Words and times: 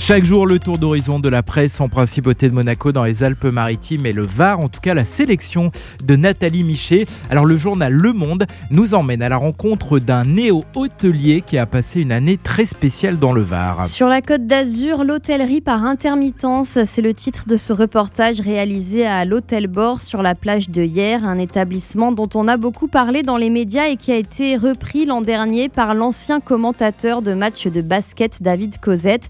Chaque 0.00 0.24
jour, 0.24 0.46
le 0.46 0.58
tour 0.58 0.78
d'horizon 0.78 1.18
de 1.18 1.28
la 1.28 1.42
presse 1.42 1.80
en 1.82 1.88
principauté 1.88 2.48
de 2.48 2.54
Monaco 2.54 2.92
dans 2.92 3.04
les 3.04 3.24
Alpes-Maritimes 3.24 4.06
et 4.06 4.14
le 4.14 4.22
Var, 4.22 4.58
en 4.58 4.68
tout 4.68 4.80
cas 4.80 4.94
la 4.94 5.04
sélection 5.04 5.70
de 6.02 6.16
Nathalie 6.16 6.64
Michet. 6.64 7.04
Alors 7.30 7.44
le 7.44 7.58
journal 7.58 7.92
Le 7.92 8.14
Monde 8.14 8.46
nous 8.70 8.94
emmène 8.94 9.20
à 9.20 9.28
la 9.28 9.36
rencontre 9.36 9.98
d'un 9.98 10.24
néo-hôtelier 10.24 11.42
qui 11.44 11.58
a 11.58 11.66
passé 11.66 12.00
une 12.00 12.12
année 12.12 12.38
très 12.38 12.64
spéciale 12.64 13.18
dans 13.18 13.32
le 13.32 13.42
Var. 13.42 13.84
Sur 13.84 14.08
la 14.08 14.22
côte 14.22 14.46
d'Azur, 14.46 15.04
l'hôtellerie 15.04 15.60
par 15.60 15.84
intermittence, 15.84 16.78
c'est 16.84 17.02
le 17.02 17.12
titre 17.12 17.44
de 17.46 17.58
ce 17.58 17.74
reportage 17.74 18.40
réalisé 18.40 19.06
à 19.06 19.26
l'Hôtel 19.26 19.66
Bord 19.66 20.00
sur 20.00 20.22
la 20.22 20.34
plage 20.34 20.70
de 20.70 20.82
Hier, 20.82 21.24
un 21.24 21.38
établissement 21.38 22.12
dont 22.12 22.30
on 22.34 22.48
a 22.48 22.56
beaucoup 22.56 22.88
parlé 22.88 23.22
dans 23.22 23.36
les 23.36 23.50
médias 23.50 23.88
et 23.88 23.96
qui 23.96 24.12
a 24.12 24.16
été 24.16 24.56
repris 24.56 25.04
l'an 25.04 25.20
dernier 25.20 25.68
par 25.68 25.92
l'ancien 25.92 26.40
commentateur 26.40 27.20
de 27.20 27.34
match 27.34 27.66
de 27.66 27.82
basket 27.82 28.42
David 28.42 28.78
Cosette. 28.78 29.28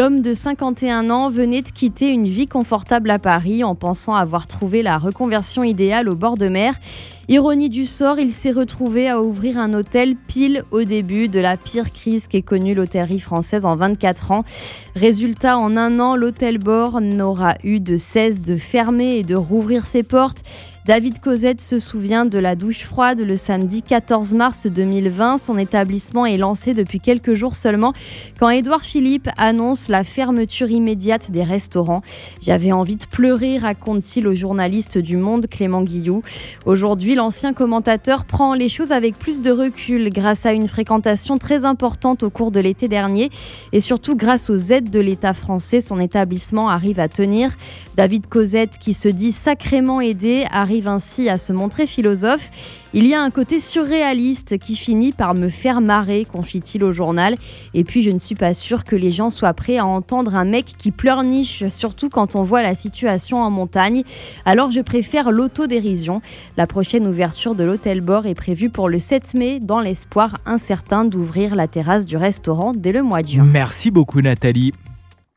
L'homme 0.00 0.22
de 0.22 0.32
51 0.32 1.10
ans 1.10 1.28
venait 1.28 1.60
de 1.60 1.68
quitter 1.68 2.08
une 2.08 2.24
vie 2.24 2.46
confortable 2.46 3.10
à 3.10 3.18
Paris 3.18 3.64
en 3.64 3.74
pensant 3.74 4.14
avoir 4.14 4.46
trouvé 4.46 4.82
la 4.82 4.96
reconversion 4.96 5.62
idéale 5.62 6.08
au 6.08 6.16
bord 6.16 6.38
de 6.38 6.48
mer. 6.48 6.72
Ironie 7.32 7.70
du 7.70 7.86
sort, 7.86 8.18
il 8.18 8.32
s'est 8.32 8.50
retrouvé 8.50 9.08
à 9.08 9.22
ouvrir 9.22 9.56
un 9.56 9.72
hôtel 9.72 10.16
pile 10.16 10.64
au 10.72 10.82
début 10.82 11.28
de 11.28 11.38
la 11.38 11.56
pire 11.56 11.92
crise 11.92 12.26
qu'ait 12.26 12.42
connue 12.42 12.74
l'hôtellerie 12.74 13.20
française 13.20 13.64
en 13.64 13.76
24 13.76 14.32
ans. 14.32 14.44
Résultat, 14.96 15.56
en 15.56 15.76
un 15.76 16.00
an, 16.00 16.16
l'hôtel 16.16 16.58
Bord 16.58 17.00
n'aura 17.00 17.54
eu 17.62 17.78
de 17.78 17.94
cesse 17.94 18.42
de 18.42 18.56
fermer 18.56 19.18
et 19.18 19.22
de 19.22 19.36
rouvrir 19.36 19.86
ses 19.86 20.02
portes. 20.02 20.42
David 20.86 21.20
Cosette 21.20 21.60
se 21.60 21.78
souvient 21.78 22.24
de 22.24 22.38
la 22.38 22.56
douche 22.56 22.84
froide 22.84 23.20
le 23.20 23.36
samedi 23.36 23.82
14 23.82 24.32
mars 24.34 24.66
2020. 24.66 25.36
Son 25.36 25.58
établissement 25.58 26.24
est 26.24 26.38
lancé 26.38 26.72
depuis 26.72 26.98
quelques 26.98 27.34
jours 27.34 27.54
seulement 27.54 27.92
quand 28.40 28.48
Édouard 28.48 28.82
Philippe 28.82 29.28
annonce 29.36 29.88
la 29.88 30.04
fermeture 30.04 30.70
immédiate 30.70 31.30
des 31.30 31.44
restaurants. 31.44 32.00
J'avais 32.40 32.72
envie 32.72 32.96
de 32.96 33.04
pleurer, 33.04 33.58
raconte-t-il 33.58 34.26
au 34.26 34.34
journaliste 34.34 34.96
du 34.96 35.18
Monde 35.18 35.46
Clément 35.48 35.82
Guillou. 35.82 36.22
Aujourd'hui, 36.64 37.14
l'ancien 37.20 37.52
commentateur 37.52 38.24
prend 38.24 38.54
les 38.54 38.70
choses 38.70 38.92
avec 38.92 39.18
plus 39.18 39.42
de 39.42 39.50
recul 39.50 40.08
grâce 40.08 40.46
à 40.46 40.54
une 40.54 40.68
fréquentation 40.68 41.36
très 41.36 41.66
importante 41.66 42.22
au 42.22 42.30
cours 42.30 42.50
de 42.50 42.60
l'été 42.60 42.88
dernier 42.88 43.28
et 43.74 43.80
surtout 43.80 44.16
grâce 44.16 44.48
aux 44.48 44.56
aides 44.56 44.88
de 44.88 45.00
l'État 45.00 45.34
français, 45.34 45.82
son 45.82 46.00
établissement 46.00 46.70
arrive 46.70 46.98
à 46.98 47.08
tenir. 47.08 47.50
David 47.94 48.26
Cosette, 48.26 48.78
qui 48.78 48.94
se 48.94 49.08
dit 49.08 49.32
sacrément 49.32 50.00
aidé, 50.00 50.46
arrive 50.50 50.88
ainsi 50.88 51.28
à 51.28 51.36
se 51.36 51.52
montrer 51.52 51.86
philosophe. 51.86 52.48
Il 52.92 53.06
y 53.06 53.14
a 53.14 53.22
un 53.22 53.30
côté 53.30 53.60
surréaliste 53.60 54.58
qui 54.58 54.74
finit 54.74 55.12
par 55.12 55.34
me 55.34 55.48
faire 55.48 55.80
marrer, 55.80 56.24
confie-t-il 56.24 56.82
au 56.82 56.90
journal. 56.90 57.36
Et 57.72 57.84
puis 57.84 58.02
je 58.02 58.10
ne 58.10 58.18
suis 58.18 58.34
pas 58.34 58.52
sûre 58.52 58.82
que 58.82 58.96
les 58.96 59.12
gens 59.12 59.30
soient 59.30 59.54
prêts 59.54 59.76
à 59.76 59.86
entendre 59.86 60.34
un 60.34 60.44
mec 60.44 60.74
qui 60.76 60.90
pleurniche, 60.90 61.68
surtout 61.68 62.08
quand 62.08 62.34
on 62.34 62.42
voit 62.42 62.62
la 62.62 62.74
situation 62.74 63.42
en 63.42 63.50
montagne. 63.50 64.02
Alors 64.44 64.72
je 64.72 64.80
préfère 64.80 65.30
l'autodérision. 65.30 66.20
La 66.56 66.66
prochaine 66.66 67.09
ouverture 67.10 67.54
de 67.54 67.64
l'hôtel 67.64 68.00
Bord 68.00 68.26
est 68.26 68.34
prévue 68.34 68.70
pour 68.70 68.88
le 68.88 68.98
7 68.98 69.34
mai, 69.34 69.60
dans 69.60 69.80
l'espoir 69.80 70.38
incertain 70.46 71.04
d'ouvrir 71.04 71.54
la 71.54 71.68
terrasse 71.68 72.06
du 72.06 72.16
restaurant 72.16 72.72
dès 72.72 72.92
le 72.92 73.02
mois 73.02 73.22
de 73.22 73.28
juin. 73.28 73.44
Merci 73.44 73.90
beaucoup 73.90 74.20
Nathalie. 74.20 74.72